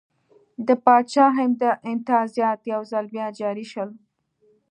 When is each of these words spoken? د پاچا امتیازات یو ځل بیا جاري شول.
د 0.67 0.69
پاچا 0.85 1.25
امتیازات 1.91 2.59
یو 2.73 2.81
ځل 2.91 3.05
بیا 3.13 3.27
جاري 3.39 3.65
شول. 3.71 3.89